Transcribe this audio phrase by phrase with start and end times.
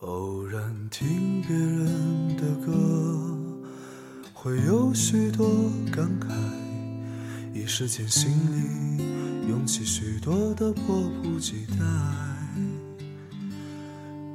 [0.00, 2.72] 偶然听别人的歌，
[4.32, 5.46] 会有许多
[5.94, 6.32] 感慨，
[7.54, 11.84] 一时间心里涌起许多的迫不及待。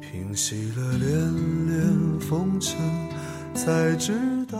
[0.00, 2.78] 平息了连连风尘，
[3.54, 4.14] 才知
[4.46, 4.58] 道。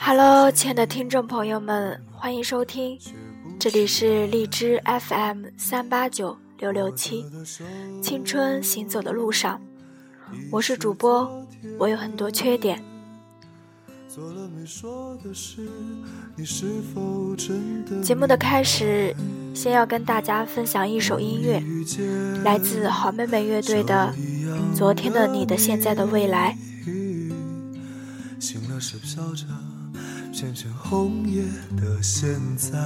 [0.00, 2.98] Hello，亲爱的听众朋友们，欢迎收听，
[3.58, 7.24] 这里是荔枝 FM 三八九六六七，
[8.02, 9.60] 青春行走的路上，
[10.50, 11.46] 我是主播，
[11.78, 12.82] 我有很多缺点。
[18.02, 19.14] 节目的开始，
[19.54, 21.62] 先要跟大家分享一首音乐，
[22.42, 24.12] 来自好妹妹乐队的
[24.76, 26.56] 《昨天的你的现在的未来》。
[28.40, 29.46] 醒了是飘着
[30.32, 31.44] 片片红叶
[31.76, 32.78] 的现在，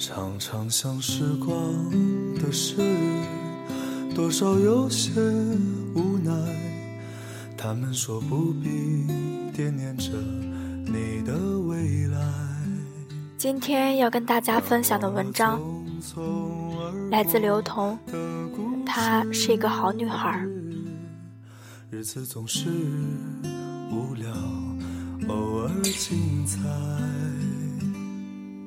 [0.00, 1.54] 常常想时光
[2.36, 2.74] 的事，
[4.14, 5.12] 多少有些
[5.94, 6.32] 无奈。
[7.54, 9.06] 他们说不必
[9.52, 10.10] 惦念着
[10.86, 11.34] 你的
[11.68, 12.18] 未来。
[13.36, 15.60] 今天要跟大家分享的文章
[17.10, 17.98] 来自刘同，
[18.86, 20.42] 她是一个好女孩。
[21.90, 22.70] 日子总是
[23.92, 24.32] 无聊，
[25.28, 26.58] 偶尔精彩。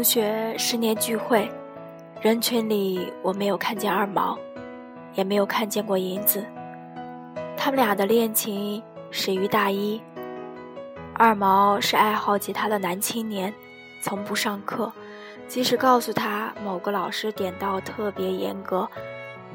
[0.00, 1.46] 同学十年聚会，
[2.22, 4.34] 人群里我没有看见二毛。
[5.12, 6.42] 也没有看见过银子，
[7.54, 10.00] 他们俩的恋情始于大一。
[11.12, 13.52] 二毛是爱好吉他的男青年，
[14.00, 14.90] 从不上课，
[15.46, 18.88] 即使告诉他某个老师点到特别严格，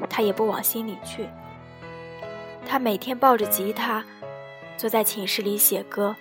[0.08, 1.28] 他也不往心里去。
[2.64, 4.04] 他每天抱着吉他，
[4.76, 6.14] 坐在寝室里写歌，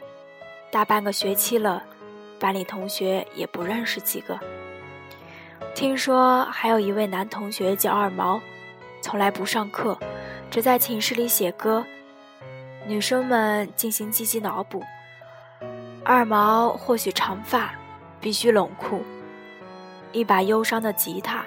[0.71, 1.83] 大半个学期了，
[2.45, 4.39] 班里同学也不认识几个。
[5.73, 8.39] 听说还有一位男同学叫二毛。
[9.01, 9.97] 从来不上课，
[10.51, 11.83] 只在寝室里写歌。
[12.85, 14.83] 女生们进行积极脑补：
[16.03, 17.73] 二毛或许长发，
[18.21, 19.03] 必须冷酷，
[20.11, 21.43] 一把忧伤的吉他，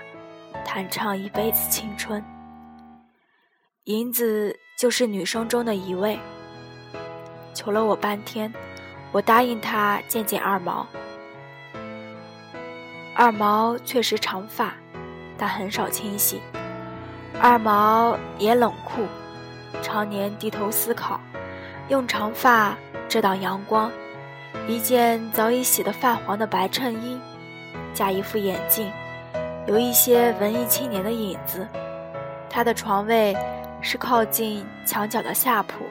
[0.64, 2.24] 弹唱一辈子青春。
[3.84, 6.18] 银子就是女生中的一位，
[7.54, 8.52] 求了我半天，
[9.12, 10.86] 我答应他见见二毛。
[13.14, 14.72] 二毛确实长发，
[15.36, 16.40] 但很少清洗。
[17.40, 19.06] 二毛也冷酷，
[19.82, 21.20] 常年低头思考，
[21.88, 22.76] 用长发
[23.08, 23.90] 遮挡阳光，
[24.66, 27.20] 一件早已洗得泛黄的白衬衣，
[27.94, 28.90] 加一副眼镜，
[29.66, 31.66] 有一些文艺青年的影子。
[32.50, 33.36] 他的床位
[33.80, 35.84] 是靠近墙角的下铺，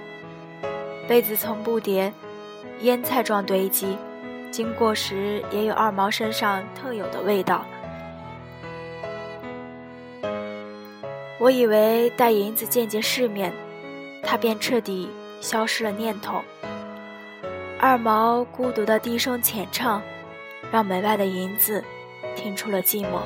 [1.08, 2.12] 被子从不叠，
[2.82, 3.98] 腌菜状堆积，
[4.52, 7.66] 经过时也有二毛身上特有的味道。
[11.40, 13.54] 我以为带银子见见世面，
[14.24, 16.42] 他便彻底消失了念头。
[17.80, 20.02] 二毛孤独的低声浅唱，
[20.72, 21.84] 让门外的银子
[22.36, 23.22] 听出了寂寞。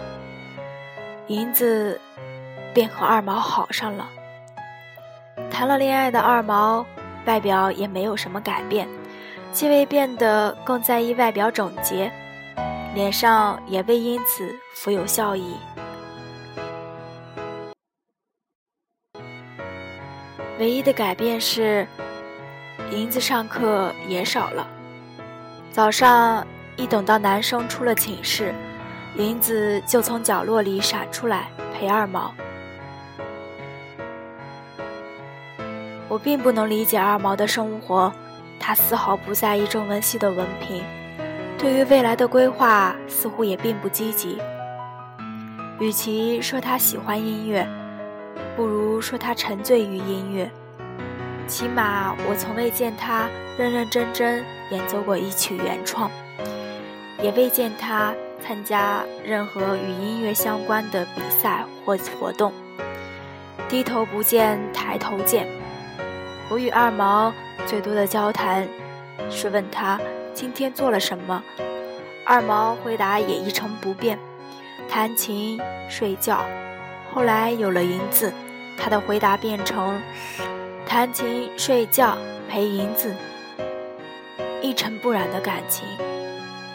[1.28, 2.00] 银子
[2.74, 4.10] 便和二毛好上了。
[5.50, 6.86] 谈了恋爱的二毛，
[7.26, 8.88] 外表也没有什么改变，
[9.54, 12.12] 既未变得更在意外表整洁，
[12.96, 15.56] 脸上也未因此富有笑意。
[20.58, 21.86] 唯一的改变是，
[22.92, 24.68] 银子上课也少了。
[25.72, 26.46] 早上
[26.78, 28.54] 一等到男生出了寝室，
[29.18, 32.34] 银子就从角落里闪出来陪二毛。
[36.08, 38.14] 我并不能理解二毛的生活，
[38.62, 40.84] 他丝毫不在意中文系的文凭，
[41.58, 44.38] 对于未来的规划似乎也并不积极。
[45.80, 47.68] 与其说他喜欢音乐，
[48.56, 50.50] 不如说他沉醉于音乐。
[51.48, 53.28] 起码我从未见他
[53.58, 56.10] 认认真真演奏过一曲原创，
[57.22, 62.54] 也未见他参加任何与音乐相关的比赛或活动。
[63.68, 65.48] 低头不见抬头见，
[66.50, 67.34] 我与二毛
[67.68, 68.68] 最多的交谈
[69.30, 70.00] 是问他
[70.34, 71.42] 今天做了什么，
[72.26, 74.20] 二毛回答也一成不变，
[74.90, 75.60] 弹琴
[75.90, 76.46] 睡觉。
[77.14, 78.32] 后来有了银子，
[78.78, 80.02] 他的回答变成。
[80.86, 82.18] 弹琴、睡觉、
[82.50, 83.16] 陪银子，
[84.62, 85.88] 一尘不染的感情，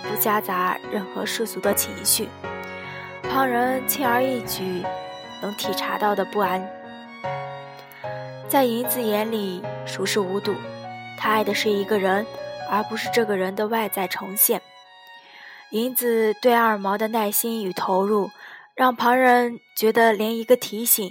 [0.03, 2.27] 不夹杂任何世俗的情绪，
[3.23, 4.83] 旁人轻而易举
[5.43, 6.67] 能体察到的不安，
[8.49, 10.55] 在银子眼里熟视无睹。
[11.17, 12.27] 他爱的是一个人，
[12.71, 14.61] 而不是这个人的外在呈现。
[15.71, 18.31] 银子对二毛的耐心与投入，
[18.75, 21.11] 让旁人觉得连一个提醒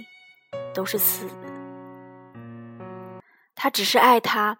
[0.72, 1.26] 都是死。
[3.54, 4.58] 他只是爱他，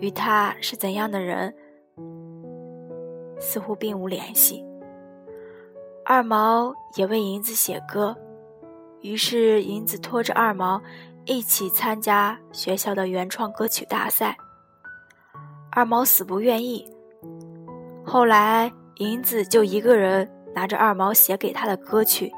[0.00, 1.54] 与他是怎样的人，
[3.38, 4.64] 似乎并无联系。
[6.04, 8.16] 二毛也为银子写歌，
[9.02, 10.82] 于是银子拖着二毛
[11.24, 14.36] 一起参加学校的原创歌曲大赛。
[15.70, 16.84] 二毛死不愿意，
[18.04, 22.32] 后来银子就一个人拿着二毛写给他的歌曲，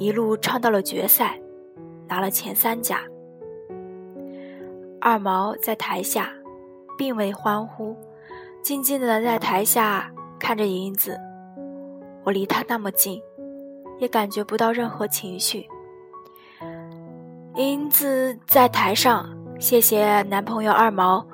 [0.00, 1.40] 一路唱到了决赛，
[2.08, 3.00] 拿了前三甲。
[5.00, 6.32] 二毛在台下，
[6.98, 7.96] 并未欢呼，
[8.62, 10.10] 静静的在台下
[10.40, 11.16] 看着银子。
[12.24, 13.22] 我离他那么近，
[13.98, 15.68] 也感觉不到任何情绪。
[17.56, 19.28] 银子在台上，
[19.60, 21.24] 谢谢男朋友二毛，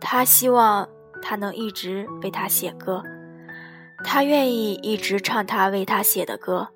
[0.00, 0.88] 他希望
[1.22, 3.00] 他能一直为他写歌，
[4.02, 6.66] 他愿意一直唱他为他写的歌。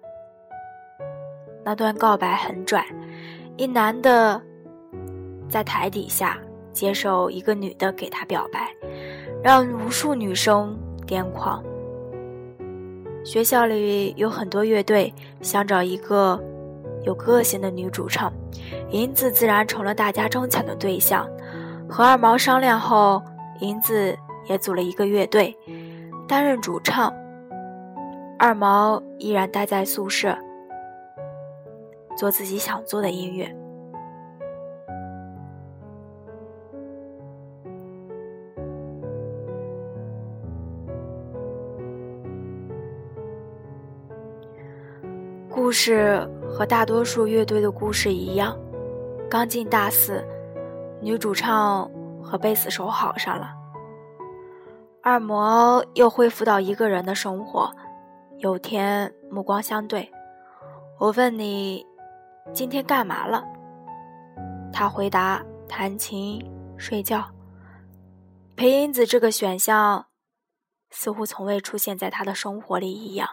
[1.64, 2.86] 那段告白很拽，
[3.56, 4.40] 一男的。
[5.48, 6.38] 在台底下
[6.72, 8.72] 接受一个女的给他表白，
[9.42, 10.78] 让无数女生
[11.08, 11.60] 癫狂。
[13.24, 15.12] 学校里有很多乐队
[15.42, 16.40] 想找一个
[17.02, 18.32] 有个性的女主唱，
[18.90, 21.28] 银子自然成了大家争抢的对象。
[21.88, 23.22] 和二毛商量后，
[23.60, 24.16] 银子
[24.48, 25.56] 也组了一个乐队，
[26.28, 27.12] 担任主唱。
[28.38, 30.36] 二毛依然待在宿舍，
[32.16, 33.54] 做自己想做的音乐。
[45.48, 48.58] 故事和大多数乐队的故事一样，
[49.30, 50.22] 刚进大四，
[51.00, 51.88] 女主唱
[52.22, 53.54] 和贝斯手好上了。
[55.02, 57.70] 二毛又恢复到一个人的生活。
[58.38, 60.10] 有天目光相对，
[60.98, 61.86] 我问你
[62.52, 63.44] 今天干嘛了？
[64.72, 66.42] 他回答：弹琴、
[66.76, 67.24] 睡觉。
[68.56, 70.06] 陪音子这个选项，
[70.90, 73.28] 似乎从未出现在他的生活里一样。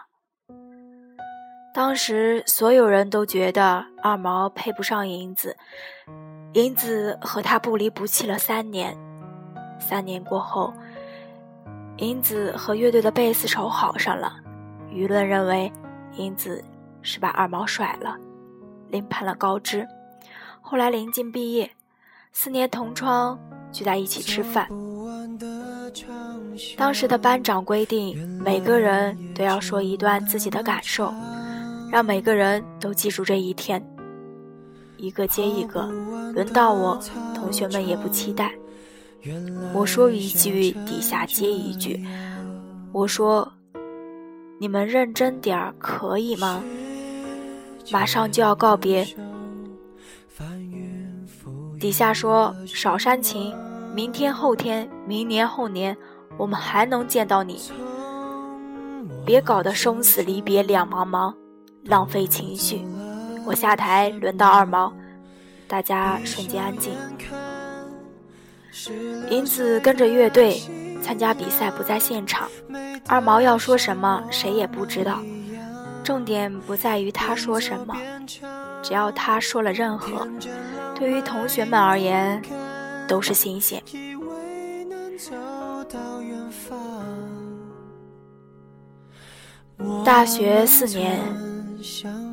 [1.74, 5.56] 当时所有人都觉得二毛配不上银子，
[6.54, 8.96] 银子和他不离不弃了三年。
[9.78, 10.72] 三年过后，
[11.98, 14.34] 银子和乐队的贝斯手好上了，
[14.90, 15.72] 舆论认为
[16.16, 16.64] 银子
[17.00, 18.16] 是把二毛甩了，
[18.88, 19.86] 另攀了高枝。
[20.60, 21.70] 后来临近毕业，
[22.32, 23.38] 四年同窗
[23.70, 24.68] 聚在一起吃饭。
[26.76, 31.14] 当时的班长规定，每个人都要说一段自己的感受。
[31.90, 33.82] 让每个人都记住这一天，
[34.98, 35.86] 一个接一个，
[36.34, 36.98] 轮到我，
[37.34, 38.52] 同学们也不期待。
[39.72, 42.06] 我说一句，底下接一句。
[42.92, 43.50] 我说
[44.60, 46.62] ：“你们认真点儿，可以吗？”
[47.90, 49.06] 马上就要告别，
[51.80, 53.56] 底下说：“少煽情，
[53.94, 55.96] 明天、后天、明年、后年，
[56.36, 57.58] 我们还能见到你。
[59.24, 61.34] 别搞得生死离别两茫茫。”
[61.88, 62.84] 浪费情绪，
[63.46, 64.92] 我下台，轮到二毛，
[65.66, 66.92] 大家瞬间安静。
[69.30, 70.60] 银子跟着乐队
[71.02, 72.46] 参加比赛，不在现场。
[73.06, 75.22] 二毛要说什么，谁也不知道。
[76.04, 77.96] 重点不在于他说什么，
[78.82, 80.28] 只要他说了任何，
[80.94, 82.42] 对于同学们而言
[83.08, 83.82] 都是新鲜。
[90.04, 91.47] 大学四年。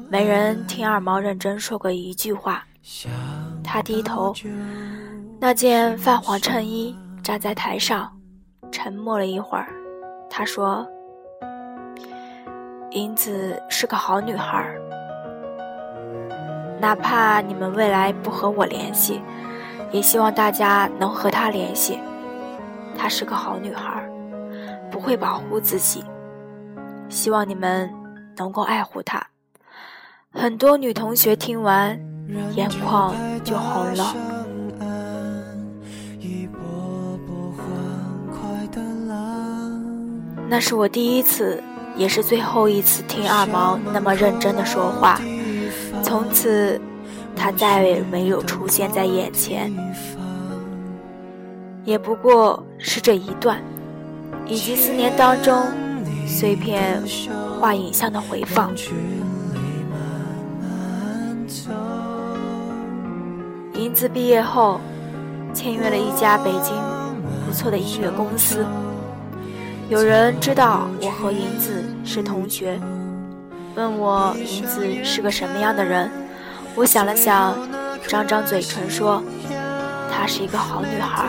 [0.10, 2.64] 没人听二毛认真说过一句话。
[3.64, 4.34] 他低头，
[5.40, 8.16] 那件泛黄衬衣站在台上，
[8.72, 9.68] 沉默了一会儿，
[10.30, 10.88] 他说
[12.92, 14.75] ：“银子是个好女孩，
[16.80, 19.20] 哪怕你们未来不和我联系，
[19.92, 22.00] 也希望大家能和她联系。
[22.96, 24.08] 她是个好女孩，
[24.92, 26.04] 不会保护自己，
[27.10, 27.92] 希望你们
[28.38, 29.25] 能够爱护她。”
[30.38, 31.98] 很多女同学听完，
[32.56, 34.13] 眼眶就红了。
[40.48, 41.63] 那是我第一次，
[41.96, 45.20] 也是最后一次听二毛那么认真的说话。
[46.04, 46.80] 从此，
[47.36, 49.74] 他再也没有出现在眼前，
[51.86, 53.60] 也不过是这一段，
[54.46, 55.63] 以及四年当中
[56.27, 57.01] 碎片
[57.60, 58.72] 化影像的回放。
[63.77, 64.79] 银子毕业后，
[65.53, 66.74] 签约了一家北京
[67.46, 68.65] 不错的音乐公司。
[69.89, 72.79] 有人知道我和银子是同学，
[73.75, 76.10] 问我银子是个什么样的人。
[76.74, 77.53] 我想了想，
[78.08, 79.22] 张张嘴唇说
[80.10, 81.25] ：“她是一个好女孩，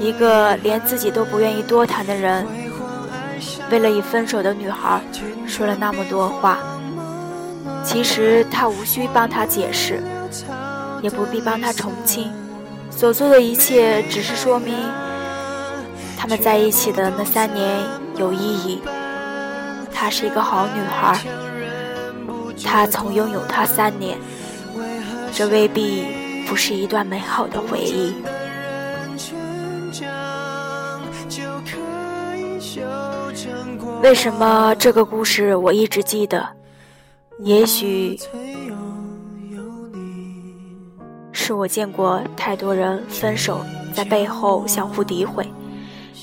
[0.00, 2.46] 一个连自己都不愿意多谈的人，
[3.70, 5.00] 为了已分手的女孩
[5.46, 6.58] 说了那么多话。
[7.84, 10.02] 其实她无需帮他解释。”
[11.02, 12.30] 也不必帮他重庆，
[12.90, 14.74] 所做的一切只是说明
[16.18, 17.80] 他们在一起的那三年
[18.16, 18.80] 有意义。
[19.92, 21.18] 她是一个好女孩，
[22.64, 24.16] 他曾拥有她三年，
[25.32, 26.06] 这未必
[26.46, 28.14] 不是一段美好的回忆。
[34.02, 36.48] 为什么这个故事我一直记得？
[37.40, 38.18] 也许。
[41.50, 43.60] 是我见过太多人分手
[43.92, 45.44] 在背后相互诋毁，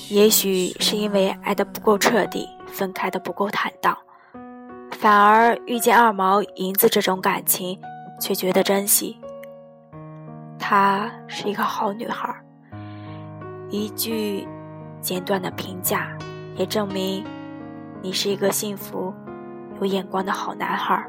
[0.08, 3.94] 也许是因为爱得不够彻底，分开的不够坦荡，
[4.90, 7.78] 反而遇见二毛银子这种感情，
[8.18, 9.18] 却觉得珍惜。
[10.58, 12.34] 她是一个好女孩，
[13.68, 14.48] 一句
[15.02, 16.08] 简短的评价，
[16.56, 17.22] 也证明
[18.00, 19.12] 你是一个幸福、
[19.78, 21.06] 有眼光的好男孩。